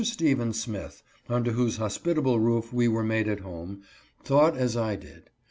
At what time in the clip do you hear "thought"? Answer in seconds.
4.23-4.57